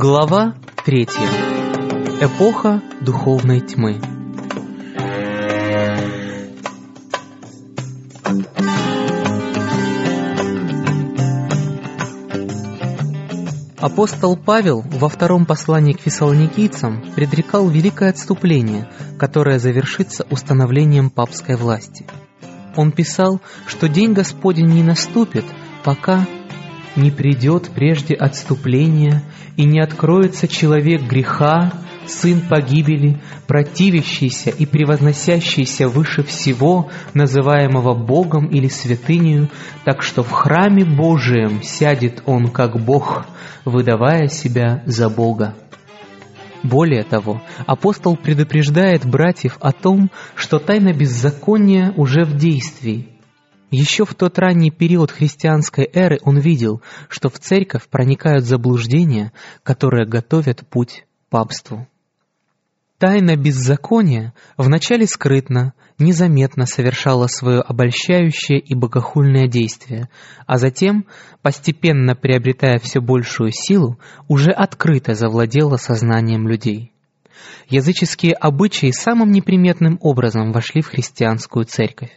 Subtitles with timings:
[0.00, 0.54] Глава
[0.84, 1.28] третья.
[2.20, 4.00] Эпоха духовной тьмы.
[13.78, 18.88] Апостол Павел во втором послании к фессалоникийцам предрекал великое отступление,
[19.18, 22.06] которое завершится установлением папской власти.
[22.76, 25.44] Он писал, что день Господень не наступит,
[25.82, 26.24] пока
[26.98, 29.22] не придет прежде отступления,
[29.56, 31.72] и не откроется человек греха,
[32.06, 39.48] сын погибели, противящийся и превозносящийся выше всего, называемого Богом или святынею,
[39.84, 43.26] так что в храме Божием сядет он как Бог,
[43.64, 45.54] выдавая себя за Бога.
[46.62, 53.08] Более того, апостол предупреждает братьев о том, что тайна беззакония уже в действии–
[53.70, 60.06] еще в тот ранний период христианской эры он видел, что в церковь проникают заблуждения, которые
[60.06, 61.86] готовят путь папству.
[62.98, 70.08] Тайна беззакония вначале скрытно, незаметно совершала свое обольщающее и богохульное действие,
[70.46, 71.06] а затем,
[71.42, 76.92] постепенно приобретая все большую силу, уже открыто завладела сознанием людей.
[77.68, 82.10] Языческие обычаи самым неприметным образом вошли в христианскую церковь.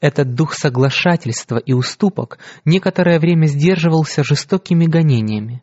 [0.00, 5.62] Этот дух соглашательства и уступок некоторое время сдерживался жестокими гонениями.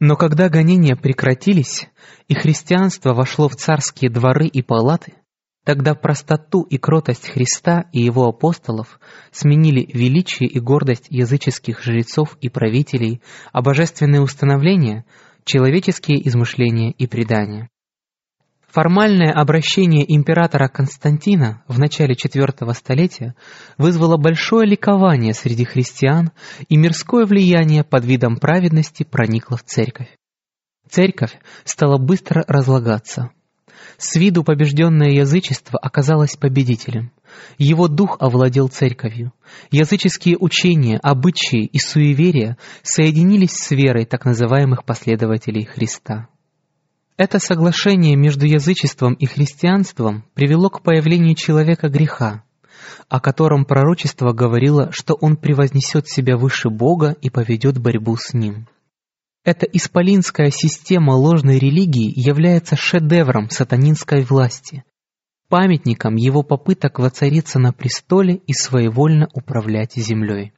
[0.00, 1.88] Но когда гонения прекратились,
[2.28, 5.14] и христианство вошло в царские дворы и палаты,
[5.64, 9.00] тогда простоту и кротость Христа и его апостолов
[9.32, 15.04] сменили величие и гордость языческих жрецов и правителей, а божественные установления—
[15.44, 17.68] человеческие измышления и предания.
[18.74, 23.36] Формальное обращение императора Константина в начале IV столетия
[23.78, 26.32] вызвало большое ликование среди христиан,
[26.68, 30.08] и мирское влияние под видом праведности проникло в церковь.
[30.90, 33.30] Церковь стала быстро разлагаться.
[33.96, 37.12] С виду побежденное язычество оказалось победителем.
[37.58, 39.32] Его дух овладел церковью.
[39.70, 46.26] Языческие учения, обычаи и суеверия соединились с верой так называемых последователей Христа.
[47.16, 52.42] Это соглашение между язычеством и христианством привело к появлению человека греха,
[53.08, 58.66] о котором пророчество говорило, что он превознесет себя выше Бога и поведет борьбу с ним.
[59.44, 64.84] Эта исполинская система ложной религии является шедевром сатанинской власти,
[65.48, 70.52] памятником его попыток воцариться на престоле и своевольно управлять землей.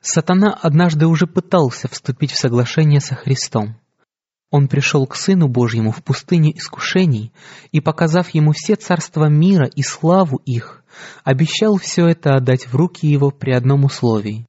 [0.00, 3.76] Сатана однажды уже пытался вступить в соглашение со Христом.
[4.52, 7.32] Он пришел к Сыну Божьему в пустыне искушений
[7.72, 10.84] и, показав Ему все царства мира и славу их,
[11.24, 14.46] обещал все это отдать в руки Его при одном условии.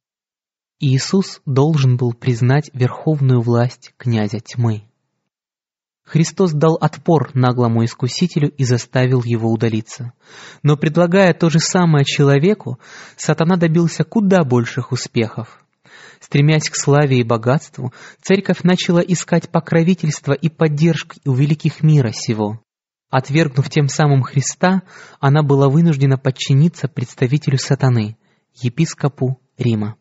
[0.78, 4.84] Иисус должен был признать верховную власть князя тьмы.
[6.04, 10.12] Христос дал отпор наглому искусителю и заставил его удалиться.
[10.62, 12.78] Но предлагая то же самое человеку,
[13.16, 15.63] сатана добился куда больших успехов.
[16.24, 17.92] Стремясь к славе и богатству,
[18.22, 22.62] церковь начала искать покровительство и поддержку у великих мира сего.
[23.10, 24.84] Отвергнув тем самым Христа,
[25.20, 28.16] она была вынуждена подчиниться представителю сатаны,
[28.54, 29.96] епископу Рима.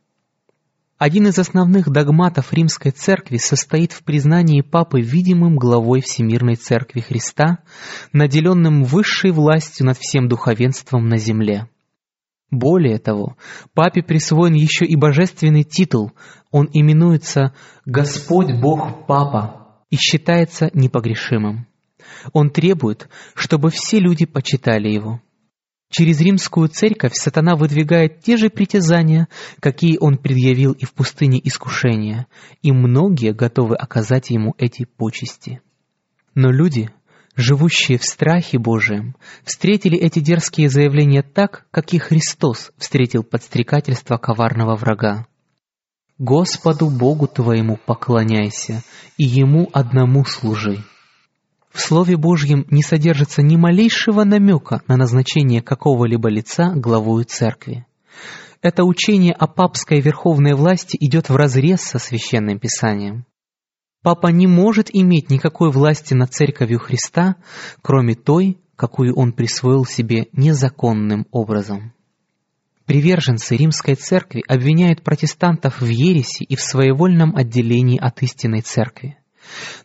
[0.97, 7.59] Один из основных догматов Римской Церкви состоит в признании Папы видимым главой Всемирной Церкви Христа,
[8.13, 11.67] наделенным высшей властью над всем духовенством на земле.
[12.53, 13.35] Более того,
[13.73, 16.11] папе присвоен еще и божественный титул.
[16.51, 21.65] Он именуется «Господь Бог Папа» и считается непогрешимым.
[22.31, 25.19] Он требует, чтобы все люди почитали его.
[25.89, 32.27] Через римскую церковь сатана выдвигает те же притязания, какие он предъявил и в пустыне искушения,
[32.61, 35.61] и многие готовы оказать ему эти почести.
[36.35, 36.91] Но люди–
[37.35, 44.75] живущие в страхе Божием, встретили эти дерзкие заявления так, как и Христос встретил подстрекательство коварного
[44.75, 45.27] врага.
[46.19, 48.83] «Господу Богу твоему поклоняйся,
[49.17, 50.83] и Ему одному служи».
[51.71, 57.87] В Слове Божьем не содержится ни малейшего намека на назначение какого-либо лица главою церкви.
[58.61, 63.25] Это учение о папской верховной власти идет вразрез со Священным Писанием.
[64.03, 67.37] Папа не может иметь никакой власти над Церковью Христа,
[67.81, 71.93] кроме той, какую он присвоил себе незаконным образом.
[72.85, 79.17] Приверженцы Римской Церкви обвиняют протестантов в ереси и в своевольном отделении от истинной Церкви.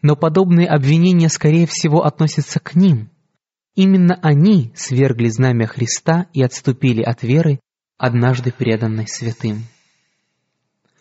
[0.03, 3.11] Но подобные обвинения, скорее всего, относятся к ним.
[3.77, 7.61] Именно они свергли знамя Христа и отступили от веры,
[7.99, 9.63] однажды преданной святым.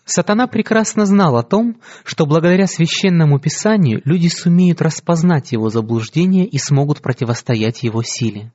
[0.07, 6.57] Сатана прекрасно знал о том, что благодаря священному писанию люди сумеют распознать его заблуждение и
[6.57, 8.53] смогут противостоять его силе.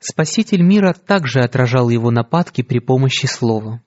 [0.00, 3.82] Спаситель мира также отражал его нападки при помощи слова.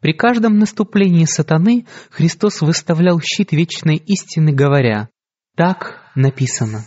[0.00, 5.08] При каждом наступлении сатаны Христос выставлял щит вечной истины, говоря
[5.56, 6.84] «Так написано».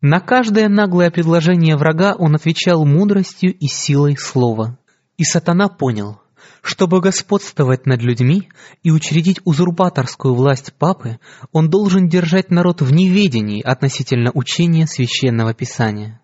[0.00, 4.78] На каждое наглое предложение врага он отвечал мудростью и силой слова.
[5.18, 6.22] И сатана понял–
[6.62, 8.48] чтобы господствовать над людьми
[8.82, 11.18] и учредить узурпаторскую власть папы,
[11.52, 16.20] он должен держать народ в неведении относительно учения священного писания.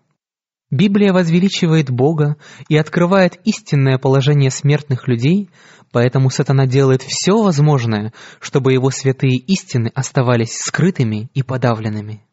[0.71, 2.37] Библия возвеличивает Бога
[2.69, 5.49] и открывает истинное положение смертных людей,
[5.91, 12.25] поэтому сатана делает все возможное, чтобы его святые истины оставались скрытыми и подавленными.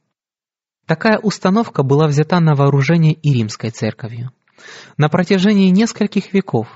[0.87, 4.31] Такая установка была взята на вооружение и римской церковью.
[4.97, 6.69] На протяжении нескольких веков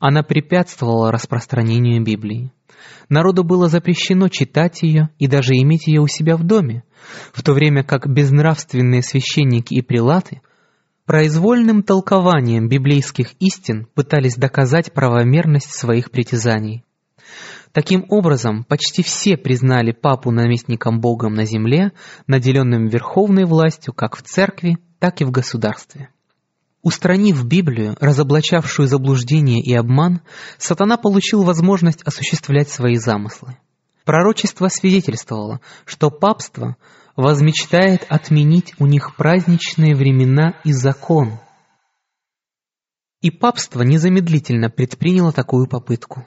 [0.00, 2.52] она препятствовала распространению Библии.
[3.08, 6.84] Народу было запрещено читать ее и даже иметь ее у себя в доме,
[7.32, 10.42] в то время как безнравственные священники и прилаты
[11.08, 16.84] произвольным толкованием библейских истин пытались доказать правомерность своих притязаний.
[17.72, 21.92] Таким образом, почти все признали папу наместником Богом на земле,
[22.26, 26.10] наделенным верховной властью как в церкви, так и в государстве.
[26.88, 30.22] Устранив Библию, разоблачавшую заблуждение и обман,
[30.56, 33.58] сатана получил возможность осуществлять свои замыслы.
[34.06, 36.76] Пророчество свидетельствовало, что папство
[37.14, 41.40] возмечтает отменить у них праздничные времена и закон.
[43.20, 46.24] И папство незамедлительно предприняло такую попытку.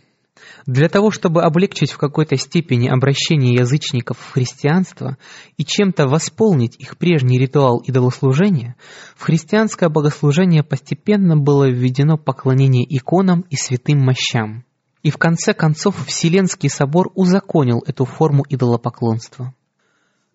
[0.66, 5.18] Для того, чтобы облегчить в какой-то степени обращение язычников в христианство
[5.58, 8.76] и чем-то восполнить их прежний ритуал идолослужения,
[9.16, 14.64] в христианское богослужение постепенно было введено поклонение иконам и святым мощам.
[15.04, 19.54] И в конце концов Вселенский собор узаконил эту форму идолопоклонства.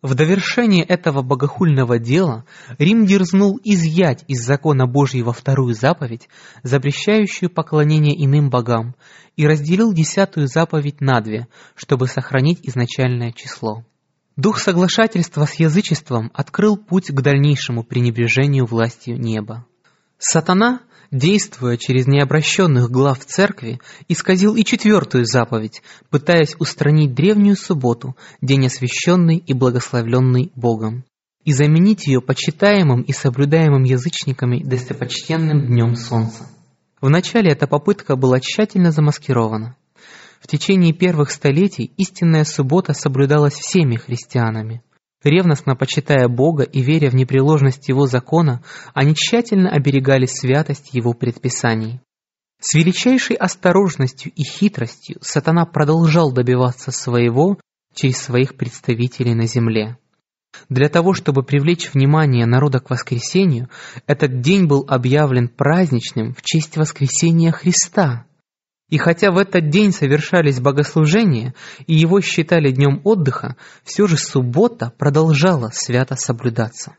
[0.06, 2.44] В довершение этого богохульного дела
[2.78, 6.28] Рим дерзнул изъять из закона Божьего вторую заповедь,
[6.62, 8.94] запрещающую поклонение иным богам,
[9.34, 13.84] и разделил десятую заповедь на две, чтобы сохранить изначальное число.
[14.36, 19.66] Дух соглашательства с язычеством открыл путь к дальнейшему пренебрежению властью неба.
[20.18, 20.82] Сатана–
[21.16, 29.38] действуя через необращенных глав церкви, исказил и четвертую заповедь, пытаясь устранить древнюю субботу, день освященный
[29.38, 31.04] и благословленный Богом,
[31.44, 36.48] и заменить ее почитаемым и соблюдаемым язычниками достопочтенным днем солнца.
[37.00, 39.76] Вначале эта попытка была тщательно замаскирована.
[40.40, 44.82] В течение первых столетий истинная суббота соблюдалась всеми христианами.
[45.22, 48.62] Ревностно почитая Бога и веря в непреложность Его закона,
[48.94, 52.00] они тщательно оберегали святость Его предписаний.
[52.60, 57.58] С величайшей осторожностью и хитростью сатана продолжал добиваться своего
[57.94, 59.98] через своих представителей на земле.
[60.68, 63.68] Для того, чтобы привлечь внимание народа к воскресению,
[64.06, 68.25] этот день был объявлен праздничным в честь воскресения Христа–
[68.88, 71.54] и хотя в этот день совершались богослужения,
[71.86, 76.96] и его считали днем отдыха, все же суббота продолжала свято соблюдаться.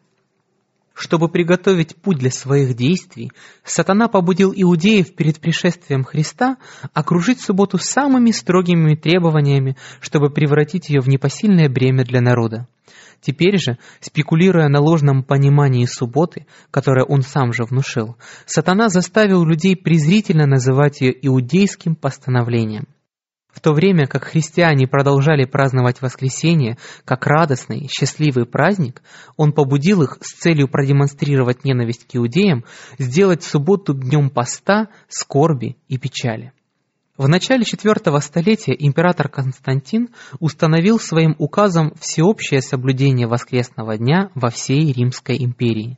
[0.98, 3.32] Чтобы приготовить путь для своих действий,
[3.63, 6.58] сатана побудил иудеев перед пришествием Христа
[6.92, 12.68] окружить субботу самыми строгими требованиями, чтобы превратить ее в непосильное бремя для народа.
[13.22, 19.75] Теперь же, спекулируя на ложном понимании субботы, которое он сам же внушил, сатана заставил людей
[19.75, 22.88] презрительно называть ее иудейским постановлением.
[23.58, 29.02] В то время как христиане продолжали праздновать воскресенье как радостный, счастливый праздник,
[29.36, 32.66] он побудил их с целью продемонстрировать ненависть к иудеям
[33.00, 36.54] сделать субботу днем поста, скорби и печали.
[37.18, 40.10] В начале IV столетия император Константин
[40.40, 45.98] установил своим указом всеобщее соблюдение воскресного дня во всей Римской империи.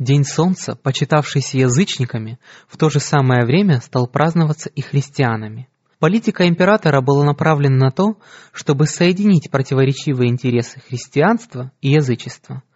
[0.00, 5.68] День Солнца, почитавшийся язычниками, в то же самое время стал праздноваться и христианами.
[5.98, 8.16] Политика императора была направлена на то,
[8.52, 12.62] чтобы соединить противоречивые интересы христианства и язычества–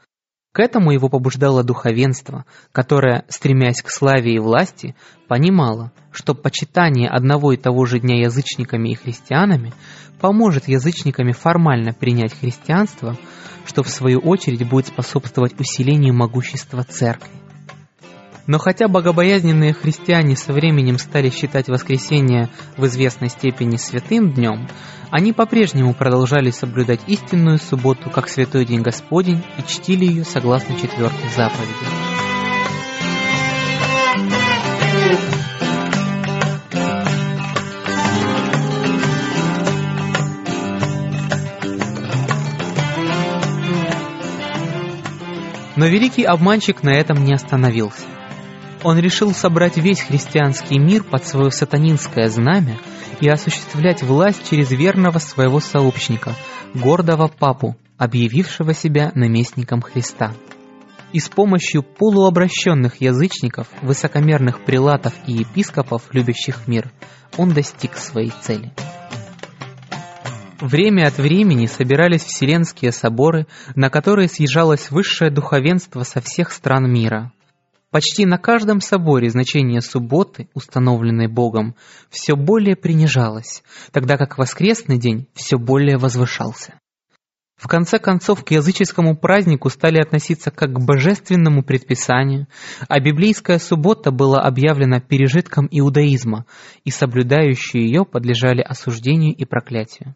[0.53, 4.97] к этому его побуждало духовенство, которое, стремясь к славе и власти,
[5.29, 9.73] понимало, что почитание одного и того же дня язычниками и христианами
[10.21, 13.17] поможет язычниками формально принять христианство,
[13.65, 17.31] что в свою очередь будет способствовать усилению могущества церкви.
[18.47, 24.69] Но хотя богобоязненные христиане со временем стали считать воскресенье в известной степени святым днем,
[25.11, 31.29] они по-прежнему продолжали соблюдать истинную субботу как святой день Господень и чтили ее согласно четвертой
[31.35, 32.11] заповеди.
[45.77, 48.20] Но великий обманщик на этом не остановился.
[48.83, 52.79] Он решил собрать весь христианский мир под свое сатанинское знамя
[53.21, 56.35] и осуществлять власть через верного своего сообщника,
[56.75, 60.33] гордого папу, объявившего себя наместником Христа.
[61.13, 66.91] И с помощью полуобращенных язычников, высокомерных прилатов и епископов, любящих мир,
[67.37, 68.73] он достиг своей цели.
[70.61, 77.33] Время от времени собирались вселенские соборы, на которые съезжалось высшее духовенство со всех стран мира–
[77.91, 81.75] Почти на каждом соборе значение субботы, установленной Богом,
[82.09, 86.75] все более принижалось, тогда как воскресный день все более возвышался.
[87.57, 92.47] В конце концов, к языческому празднику стали относиться как к божественному предписанию,
[92.89, 96.47] а библейская суббота была объявлена пережитком иудаизма,
[96.85, 100.15] и соблюдающие ее подлежали осуждению и проклятию.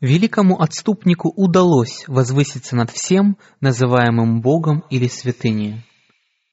[0.00, 5.82] Великому отступнику удалось возвыситься над всем, называемым Богом или святыней.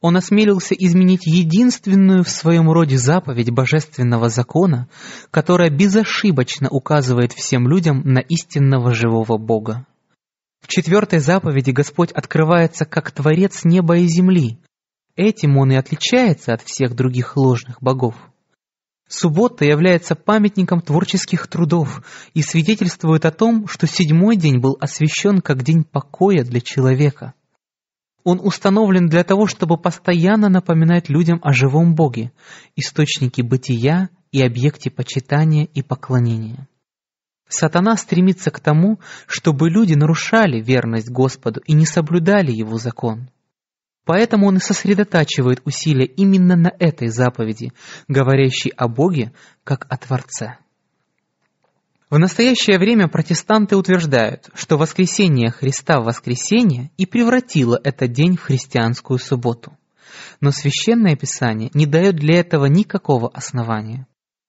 [0.01, 4.87] Он осмелился изменить единственную в своем роде заповедь божественного закона,
[5.29, 9.85] которая безошибочно указывает всем людям на истинного живого Бога.
[10.61, 14.59] В четвертой заповеди Господь открывается как Творец неба и земли.
[15.17, 18.15] Этим Он и отличается от всех других ложных богов.
[19.09, 22.03] Суббота является памятником творческих трудов
[22.33, 27.33] и свидетельствует о том, что седьмой день был освящен как день покоя для человека–
[28.23, 32.31] он установлен для того, чтобы постоянно напоминать людям о живом Боге,
[32.75, 36.67] источнике бытия и объекте почитания и поклонения.
[37.47, 43.29] Сатана стремится к тому, чтобы люди нарушали верность Господу и не соблюдали Его закон.
[44.05, 47.73] Поэтому он и сосредотачивает усилия именно на этой заповеди,
[48.07, 49.33] говорящей о Боге
[49.63, 50.57] как о Творце.
[52.09, 58.41] В настоящее время протестанты утверждают, что воскресение Христа в воскресенье и превратило этот день в
[58.41, 59.77] христианскую субботу.
[60.41, 64.07] Но Священное Писание не дает для этого никакого основания.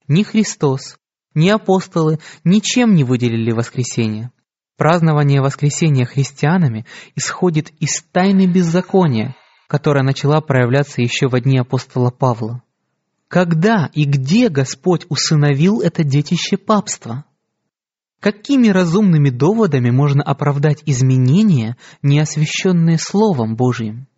[0.09, 0.97] Ни Христос,
[1.35, 4.31] ни апостолы ничем не выделили воскресенье.
[4.79, 9.37] Празднование воскресения христианами исходит из тайны беззакония,
[9.67, 12.63] которая начала проявляться еще в дни апостола Павла.
[13.29, 17.27] Когда и где Господь усыновил это детище папства?
[18.21, 24.09] Какими разумными доводами можно оправдать изменения, не освященные Словом Божьим?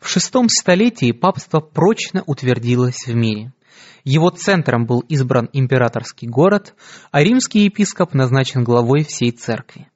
[0.00, 3.52] В шестом столетии папство прочно утвердилось в мире.
[4.04, 6.74] Его центром был избран императорский город,
[7.10, 9.90] а римский епископ назначен главой всей церкви.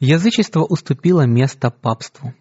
[0.00, 2.34] Язычество уступило место папству.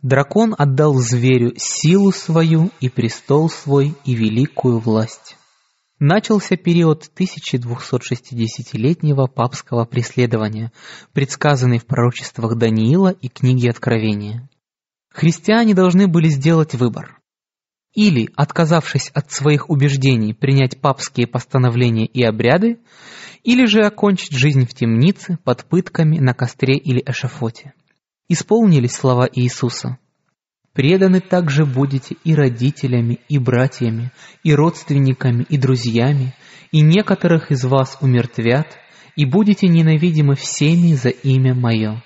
[0.00, 5.36] Дракон отдал зверю силу свою и престол свой и великую власть
[6.02, 10.72] начался период 1260-летнего папского преследования,
[11.12, 14.48] предсказанный в пророчествах Даниила и книге Откровения.
[15.10, 17.20] Христиане должны были сделать выбор.
[17.94, 22.80] Или, отказавшись от своих убеждений, принять папские постановления и обряды,
[23.44, 27.74] или же окончить жизнь в темнице, под пытками, на костре или эшафоте.
[28.28, 29.98] Исполнились слова Иисуса–
[30.72, 34.10] Преданы также будете и родителями, и братьями,
[34.42, 36.34] и родственниками, и друзьями,
[36.70, 38.78] и некоторых из вас умертвят,
[39.14, 42.02] и будете ненавидимы всеми за имя Мое».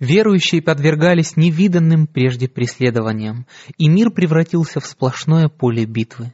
[0.00, 3.46] Верующие подвергались невиданным прежде преследованиям,
[3.78, 6.32] и мир превратился в сплошное поле битвы.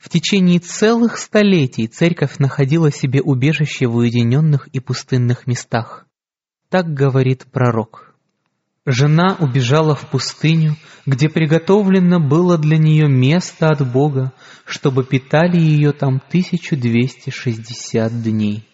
[0.00, 6.06] В течение целых столетий церковь находила себе убежище в уединенных и пустынных местах.
[6.70, 8.07] Так говорит пророк.
[8.90, 14.32] Жена убежала в пустыню, где приготовлено было для нее место от Бога,
[14.64, 18.66] чтобы питали ее там 1260 дней.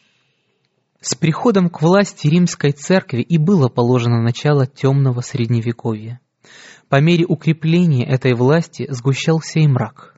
[1.00, 6.21] С приходом к власти римской церкви и было положено начало темного средневековья.
[6.88, 10.14] По мере укрепления этой власти сгущался и мрак.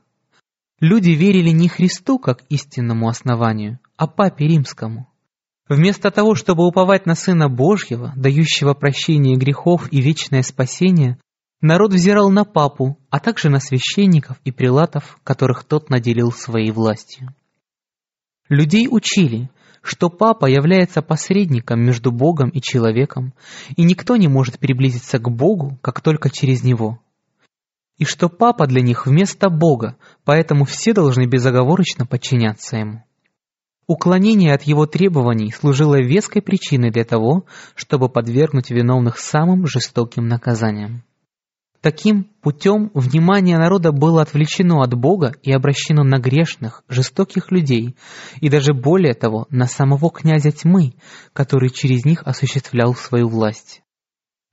[0.79, 5.11] Люди верили не Христу как истинному основанию, а Папе Римскому–
[5.69, 11.19] Вместо того, чтобы уповать на Сына Божьего, дающего прощение грехов и вечное спасение,
[11.59, 17.33] народ взирал на папу, а также на священников и прилатов, которых тот наделил своей властью.
[18.47, 19.49] Людей учили,
[19.81, 23.33] что папа является посредником между Богом и человеком,
[23.75, 26.99] и никто не может приблизиться к Богу, как только через него.
[27.97, 33.03] И что папа для них вместо Бога, поэтому все должны безоговорочно подчиняться ему.
[33.87, 41.03] Уклонение от его требований служило веской причиной для того, чтобы подвергнуть виновных самым жестоким наказаниям.
[41.79, 47.95] Таким путем внимание народа было отвлечено от Бога и обращено на грешных, жестоких людей,
[48.41, 50.95] и даже более того, на самого князя тьмы,
[51.31, 53.83] который через них осуществлял свою власть.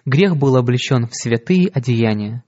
[0.05, 2.45] грех был облечен в святые одеяния.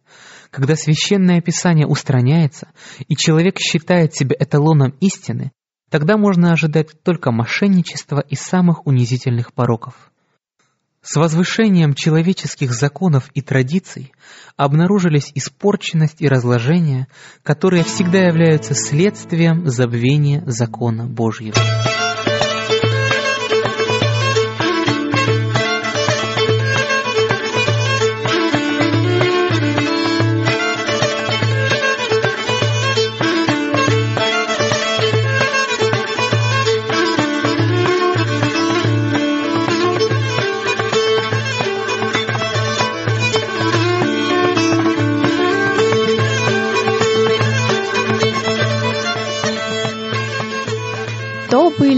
[0.51, 2.69] Когда священное писание устраняется,
[3.09, 5.51] и человек считает себя эталоном истины,
[5.91, 9.95] тогда можно ожидать только мошенничества и самых унизительных пороков.
[11.03, 14.13] С возвышением человеческих законов и традиций
[14.57, 17.07] обнаружились испорченность и разложение,
[17.45, 21.55] которые всегда являются следствием забвения закона Божьего.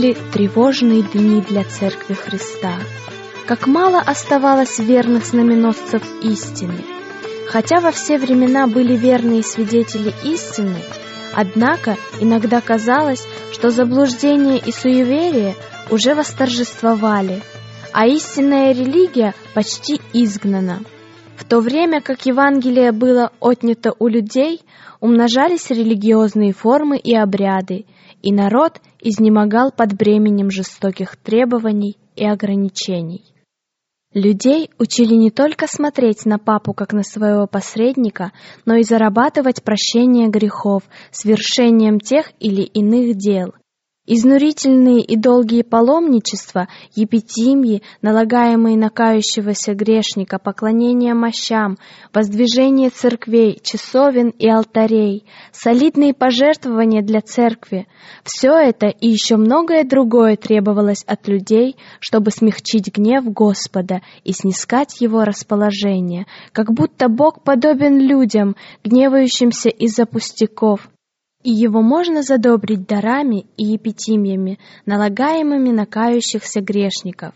[0.09, 2.79] Были тревожные дни для Церкви Христа.
[3.47, 6.85] Как мало оставалось верных знаменосцев истины.
[7.49, 10.77] Хотя во все времена были верные свидетели истины,
[11.35, 15.55] однако иногда казалось, что заблуждение и суеверие
[15.91, 17.43] уже восторжествовали,
[17.93, 20.81] а истинная религия почти изгнана.
[21.37, 24.63] В то время как Евангелие было отнято у людей,
[25.01, 27.85] умножались религиозные формы и обряды,
[28.23, 33.35] и народ изнемогал под бременем жестоких требований и ограничений.
[34.15, 38.33] Людей учили не только смотреть на папу как на своего посредника,
[38.65, 43.55] но и зарабатывать прощение грехов свершением тех или иных дел,
[44.11, 51.77] Изнурительные и долгие паломничества, епитимьи, налагаемые на кающегося грешника, поклонение мощам,
[52.15, 57.87] воздвижение церквей, часовен и алтарей, солидные пожертвования для церкви—
[58.25, 65.03] все это и еще многое другое требовалось от людей, чтобы смягчить гнев Господа и снискать
[65.03, 70.89] его расположение, как будто Бог подобен людям, гневающимся из-за пустяков,
[71.43, 77.35] и его можно задобрить дарами и епитимиями, налагаемыми на кающихся грешников.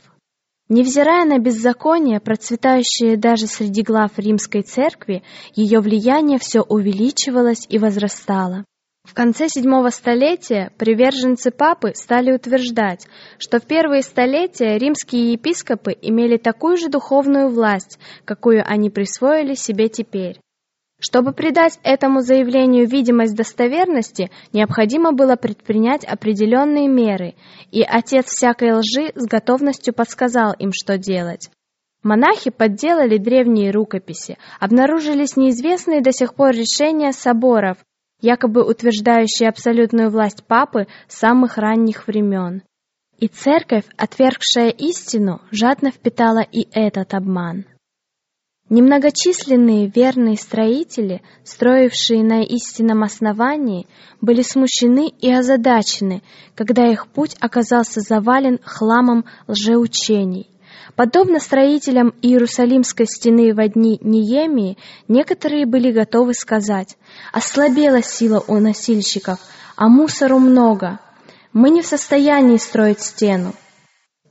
[0.69, 5.23] Невзирая на беззаконие, процветающее даже среди глав римской церкви,
[5.55, 8.65] ее влияние все увеличивалось и возрастало.
[9.05, 13.07] В конце седьмого столетия приверженцы папы стали утверждать,
[13.39, 19.89] что в первые столетия римские епископы имели такую же духовную власть, какую они присвоили себе
[19.89, 20.39] теперь.
[21.05, 27.35] Чтобы придать этому заявлению видимость достоверности, необходимо было предпринять определенные меры,
[27.73, 31.51] и отец всякой лжи с готовностью подсказал им, что делать.
[32.05, 37.79] Монахи подделали древние рукописи, обнаружились неизвестные до сих пор решения соборов,
[38.21, 42.63] якобы утверждающие абсолютную власть папы с самых ранних времен.
[43.19, 47.65] И церковь, отвергшая истину, жадно впитала и этот обман.
[48.73, 53.87] Немногочисленные верные строители, строившие на истинном основании,
[54.23, 56.23] были смущены и озадачены,
[56.55, 60.49] когда их путь оказался завален хламом лжеучений.
[60.97, 66.97] Подобно строителям Иерусалимской стены в дни Ниемии, некоторые были готовы сказать
[67.31, 69.39] «Ослабела сила у носильщиков,
[69.77, 70.99] а мусору много.
[71.53, 73.53] Мы не в состоянии строить стену.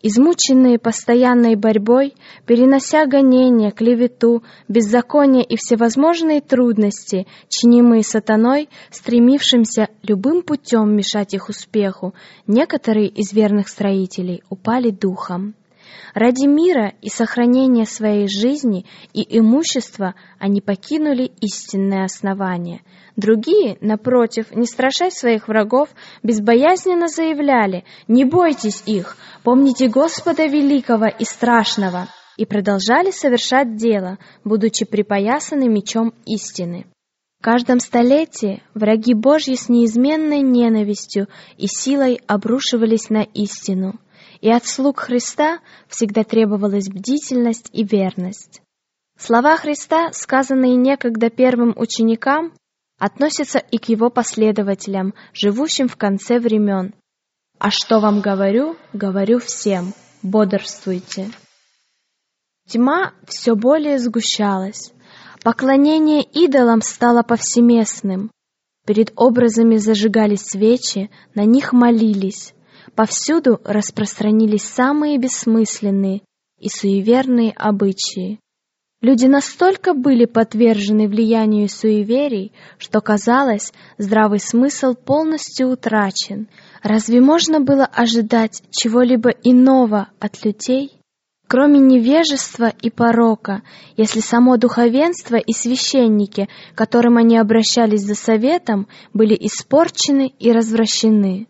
[0.04, 2.16] Измученные постоянной борьбой,
[2.48, 12.16] перенося гонения, клевету, беззаконие и всевозможные трудности, чинимые сатаной, стремившимся любым путем мешать их успеху,
[12.48, 15.54] некоторые из верных строителей упали духом.
[16.14, 22.82] Ради мира и сохранения своей жизни и имущества они покинули истинное основание.
[23.16, 25.90] Другие, напротив, не страшась своих врагов,
[26.24, 34.86] безбоязненно заявляли «Не бойтесь их, помните Господа великого и страшного» и продолжали совершать дело, будучи
[34.86, 36.88] припоясаны мечом истины.
[37.40, 41.28] В каждом столетии враги Божьи с неизменной ненавистью
[41.58, 44.00] и силой обрушивались на истину–
[44.42, 48.62] и от слуг Христа всегда требовалась бдительность и верность.
[49.18, 52.54] Слова Христа, сказанные некогда первым ученикам,
[52.98, 56.94] относятся и к его последователям, живущим в конце времен.
[57.60, 61.30] «А что вам говорю, говорю всем, бодрствуйте».
[62.68, 64.92] Тьма все более сгущалась.
[65.44, 68.32] Поклонение идолам стало повсеместным.
[68.88, 72.54] Перед образами зажигались свечи, на них молились.
[72.96, 76.22] Повсюду распространились самые бессмысленные
[76.60, 78.40] и суеверные обычаи.
[79.02, 86.50] Люди настолько были подвержены влиянию суеверий, что казалось, здравый смысл полностью утрачен.
[86.84, 90.92] Разве можно было ожидать чего-либо иного от людей,
[91.48, 93.64] кроме невежества и порока,
[93.98, 101.48] если само духовенство и священники, к которым они обращались за советом, были испорчены и развращены.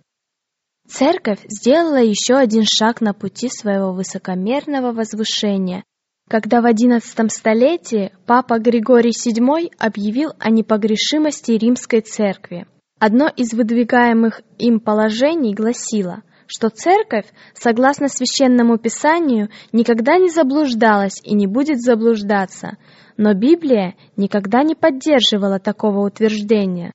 [0.92, 5.86] Церковь сделала еще один шаг на пути своего высокомерного возвышения,
[6.30, 12.68] когда в XI столетии папа Григорий VII объявил о непогрешимости римской церкви.
[13.00, 16.24] Одно из выдвигаемых им положений гласило–
[16.54, 22.78] что церковь, согласно священному писанию, никогда не заблуждалась и не будет заблуждаться,
[23.16, 26.92] но Библия никогда не поддерживала такого утверждения.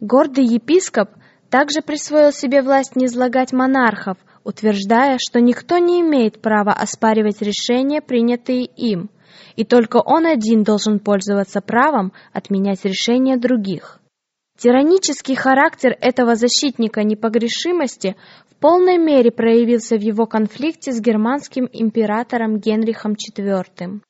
[0.00, 1.10] Гордый епископ
[1.52, 8.64] также присвоил себе власть низлагать монархов, утверждая, что никто не имеет права оспаривать решения, принятые
[8.64, 9.10] им,
[9.54, 14.00] и только он один должен пользоваться правом отменять решения других.
[14.56, 18.16] Тиранический характер этого защитника непогрешимости
[18.50, 24.00] в полной мере проявился в его конфликте с германским императором Генрихом IV.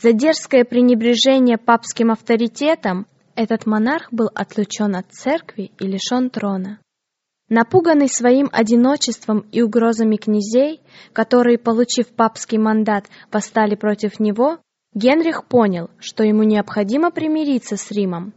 [0.00, 6.80] За дерзкое пренебрежение папским авторитетом этот монарх был отлучен от церкви и лишен трона.
[7.48, 10.80] Напуганный своим одиночеством и угрозами князей,
[11.12, 14.58] которые, получив папский мандат, восстали против него,
[14.94, 18.32] Генрих понял, что ему необходимо примириться с Римом,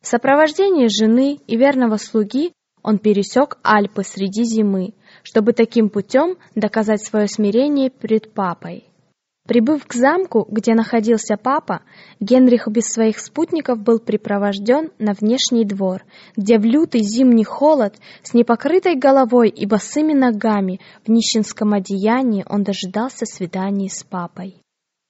[0.00, 7.04] в сопровождении жены и верного слуги он пересек Альпы среди зимы, чтобы таким путем доказать
[7.04, 8.84] свое смирение перед папой.
[9.48, 11.80] Прибыв к замку, где находился папа,
[12.20, 16.04] Генрих без своих спутников был припровожден на внешний двор,
[16.36, 22.62] где в лютый зимний холод с непокрытой головой и босыми ногами в нищенском одеянии он
[22.62, 24.56] дожидался свидания с папой.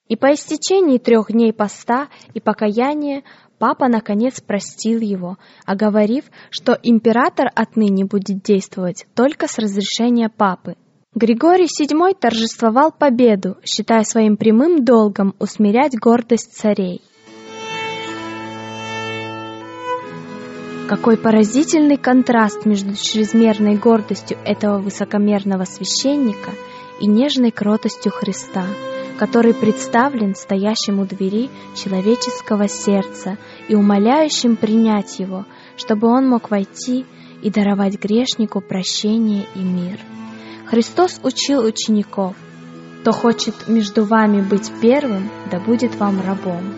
[0.07, 3.25] И по истечении трех дней поста и покаяния
[3.59, 10.77] Папа, наконец, простил его, оговорив, что император отныне будет действовать только с разрешения папы.
[11.15, 17.01] Григорий VII торжествовал победу, считая своим прямым долгом усмирять гордость царей.
[20.89, 26.51] Какой поразительный контраст между чрезмерной гордостью этого высокомерного священника
[27.01, 28.65] и нежной кротостью Христа–
[29.19, 33.37] который представлен стоящим у двери человеческого сердца
[33.69, 35.45] и умоляющим принять его,
[35.77, 37.05] чтобы он мог войти
[37.43, 39.99] и даровать грешнику прощение и мир.
[40.71, 42.37] Христос учил учеников,
[43.01, 46.75] «Кто хочет между вами быть первым, да будет вам рабом».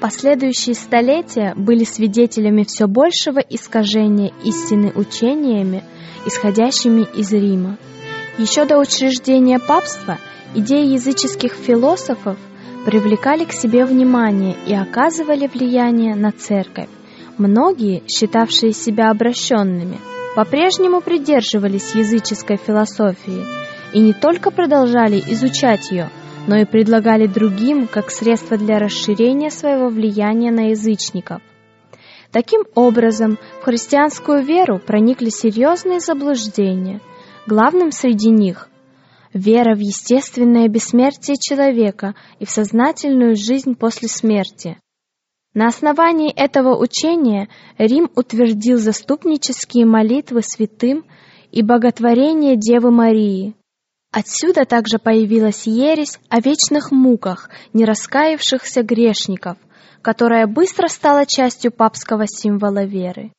[0.00, 5.82] Последующие столетия были свидетелями все большего искажения истины учениями,
[6.24, 7.76] исходящими из Рима.
[8.38, 10.18] Еще до учреждения папства
[10.54, 12.38] идеи языческих философов
[12.88, 16.88] привлекали к себе внимание и оказывали влияние на церковь.
[17.36, 19.98] Многие, считавшие себя обращенными,
[20.34, 23.44] по-прежнему придерживались языческой философии
[23.92, 26.08] и не только продолжали изучать ее,
[26.46, 31.42] но и предлагали другим как средство для расширения своего влияния на язычников.
[32.32, 37.02] Таким образом, в христианскую веру проникли серьезные заблуждения.
[37.46, 38.67] Главным среди них–
[39.32, 44.78] вера в естественное бессмертие человека и в сознательную жизнь после смерти.
[45.54, 51.04] На основании этого учения Рим утвердил заступнические молитвы святым
[51.50, 53.54] и боготворение Девы Марии–
[54.10, 59.58] Отсюда также появилась ересь о вечных муках нераскаявшихся грешников,
[60.00, 63.32] которая быстро стала частью папского символа веры.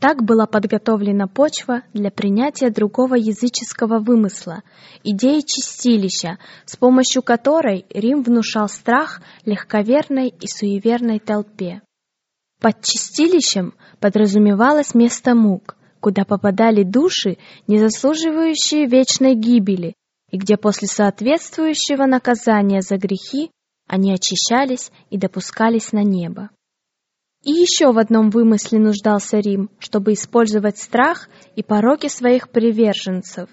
[0.00, 4.62] Так была подготовлена почва для принятия другого языческого вымысла,
[5.04, 11.82] идеи чистилища, с помощью которой Рим внушал страх легковерной и суеверной толпе.
[12.62, 17.36] Под чистилищем подразумевалось место мук, куда попадали души,
[17.66, 19.94] не заслуживающие вечной гибели,
[20.30, 23.50] и где после соответствующего наказания за грехи
[23.86, 26.48] они очищались и допускались на небо.
[27.42, 33.48] И еще в одном вымысле нуждался Рим, чтобы использовать страх и пороки своих приверженцев.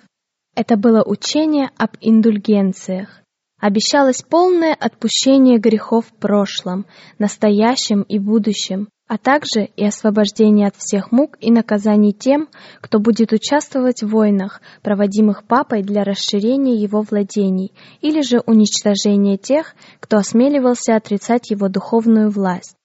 [0.56, 3.21] Это было учение об индульгенциях.
[3.60, 6.86] Обещалось полное отпущение грехов в прошлом,
[7.17, 12.50] настоящем и будущем, а также и освобождение от всех мук и наказаний тем,
[12.82, 19.76] кто будет участвовать в войнах, проводимых папой для расширения его владений, или же уничтожения тех,
[20.00, 22.77] кто осмеливался отрицать его духовную власть.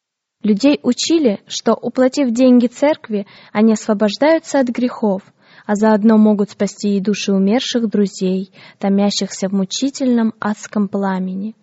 [0.42, 5.22] Людей учили, что, уплатив деньги церкви, они освобождаются от грехов,
[5.66, 11.54] а заодно могут спасти и души умерших друзей, томящихся в мучительном адском пламени.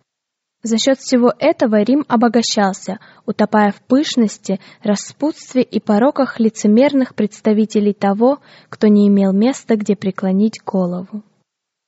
[0.61, 8.39] За счет всего этого Рим обогащался, утопая в пышности, распутстве и пороках лицемерных представителей того,
[8.67, 11.23] кто не имел места, где преклонить голову.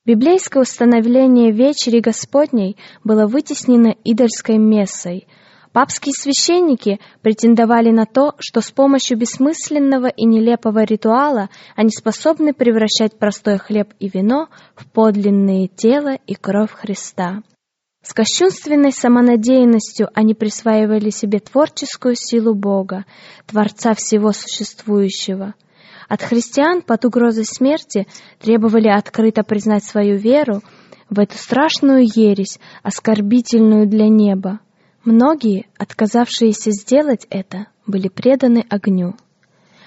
[0.06, 5.28] Библейское установление вечери Господней было вытеснено идольской мессой.
[5.72, 13.18] Папские священники претендовали на то, что с помощью бессмысленного и нелепого ритуала они способны превращать
[13.18, 17.42] простой хлеб и вино в подлинные тело и кровь Христа.
[18.02, 23.06] С кощунственной самонадеянностью они присваивали себе творческую силу Бога,
[23.46, 25.54] Творца всего существующего.
[26.08, 28.06] От христиан под угрозой смерти
[28.40, 30.60] требовали открыто признать свою веру
[31.08, 34.60] в эту страшную ересь, оскорбительную для неба.
[35.04, 39.14] Многие, отказавшиеся сделать это, были преданы огню.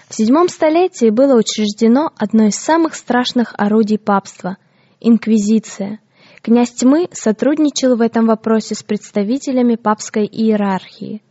[0.09, 4.57] В седьмом столетии было учреждено одно из самых страшных орудий папства–
[4.99, 5.99] инквизиция–
[6.45, 11.23] Князь Тьмы сотрудничал в этом вопросе с представителями папской иерархии.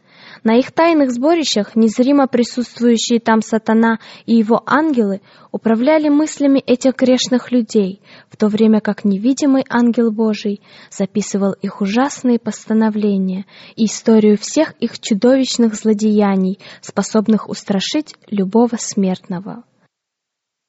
[0.45, 7.51] На их тайных сборищах незримо присутствующие там сатана и его ангелы управляли мыслями этих грешных
[7.51, 14.75] людей, в то время как невидимый ангел Божий записывал их ужасные постановления и историю всех
[14.81, 19.65] их чудовищных злодеяний, способных устрашить любого смертного.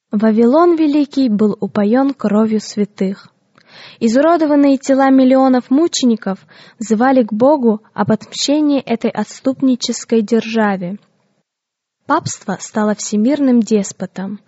[0.10, 3.35] Вавилон Великий был упоен кровью святых.
[4.00, 6.40] Изуродованные тела миллионов мучеников
[6.80, 10.98] взывали к Богу об отмщении этой отступнической державе.
[12.06, 14.40] Папство стало всемирным деспотом.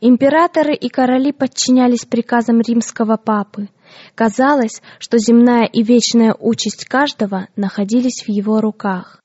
[0.00, 3.68] Императоры и короли подчинялись приказам римского папы.
[4.14, 9.22] Казалось, что земная и вечная участь каждого находились в его руках.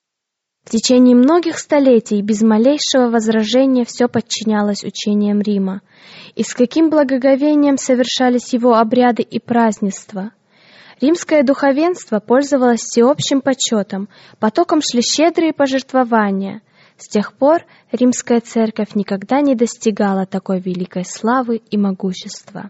[0.63, 5.82] В течение многих столетий без малейшего возражения все подчинялось учениям Рима,
[6.36, 10.32] и с каким благоговением совершались его обряды и празднества.
[11.02, 14.08] Римское духовенство пользовалось всеобщим почетом,
[14.39, 16.62] потоком шли щедрые пожертвования.
[16.95, 22.69] С тех пор римская церковь никогда не достигала такой великой славы и могущества.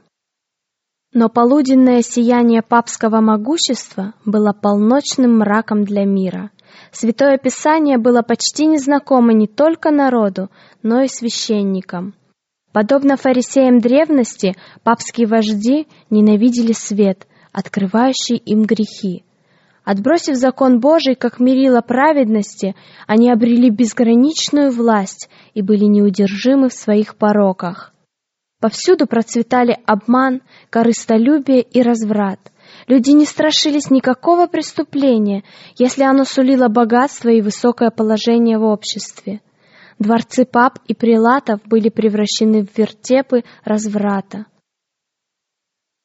[1.13, 6.51] Но полуденное сияние папского могущества было полночным мраком для мира–
[6.91, 10.49] Святое Писание было почти незнакомо не только народу,
[10.83, 12.13] но и священникам.
[12.71, 19.25] Подобно фарисеям древности, папские вожди ненавидели свет, открывающий им грехи.
[19.83, 22.75] Отбросив закон Божий как мерило праведности,
[23.07, 27.93] они обрели безграничную власть и были неудержимы в своих пороках.
[28.61, 32.39] Повсюду процветали обман, корыстолюбие и разврат.
[32.87, 35.43] Люди не страшились никакого преступления,
[35.77, 39.41] если оно сулило богатство и высокое положение в обществе.
[39.99, 44.45] Дворцы пап и прилатов были превращены в вертепы разврата.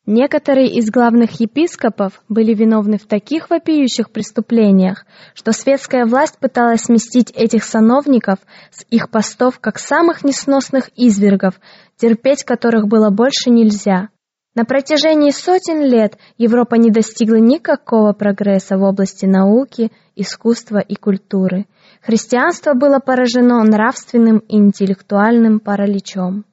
[0.09, 7.33] Некоторые из главных епископов были виновны в таких вопиющих преступлениях, что светская власть пыталась сместить
[7.33, 8.39] этих сановников
[8.71, 11.59] с их постов как самых несносных извергов,
[11.97, 14.11] терпеть которых было больше нельзя.
[14.57, 21.67] На протяжении сотен лет Европа не достигла никакого прогресса в области науки, искусства и культуры.
[22.01, 26.47] Христианство было поражено нравственным и интеллектуальным параличом.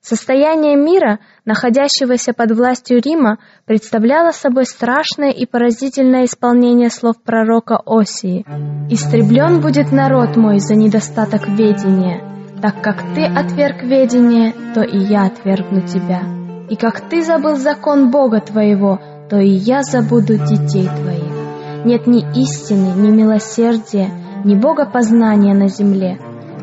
[0.00, 8.46] Состояние мира, находящегося под властью Рима, представляло собой страшное и поразительное исполнение слов пророка Осии.
[8.90, 12.24] «Истреблен будет народ мой за недостаток ведения,
[12.62, 16.41] так как ты отверг ведение, то и я отвергну тебя».
[16.72, 21.84] И как ты забыл закон Бога твоего, то и я забуду детей твоих.
[21.84, 24.08] Нет ни истины, ни милосердия,
[24.42, 26.18] ни Бога познания на земле.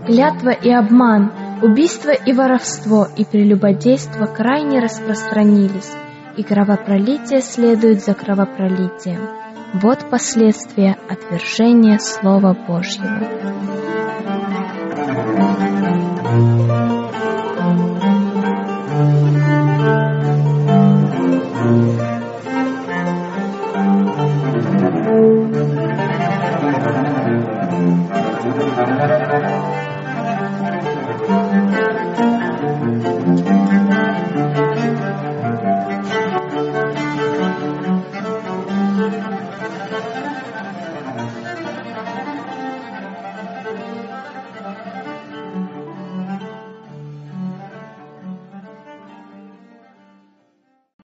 [0.07, 5.91] Клятва и обман, убийство и воровство и прелюбодейство крайне распространились,
[6.37, 9.19] и кровопролитие следует за кровопролитием.
[9.75, 13.27] Вот последствия отвержения Слова Божьего.
[16.31, 16.68] Thank you.